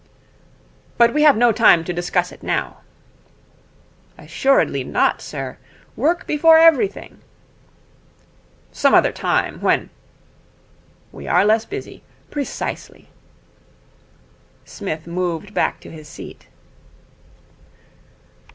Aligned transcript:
'But 0.97 1.13
we 1.13 1.21
have 1.21 1.37
no 1.37 1.51
time 1.51 1.83
to 1.83 1.93
discuss 1.93 2.31
it 2.31 2.41
now.' 2.41 2.77
'Assuredly 4.17 4.83
not, 4.83 5.21
sir. 5.21 5.59
Work 5.95 6.25
before 6.25 6.57
everything.' 6.57 7.21
'Some 8.71 8.95
other 8.95 9.11
time, 9.11 9.59
when 9.61 9.91
''We 11.11 11.27
are 11.27 11.45
less 11.45 11.65
busy. 11.65 12.01
Precisely.' 12.31 13.09
Psmith 14.65 15.05
moved 15.05 15.53
back 15.53 15.79
to 15.81 15.91
his 15.91 16.07
seat. 16.07 16.47